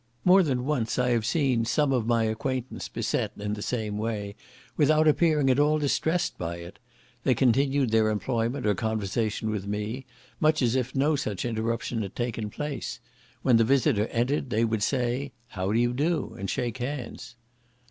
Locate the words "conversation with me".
8.73-10.07